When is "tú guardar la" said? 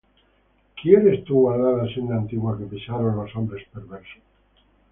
1.25-1.93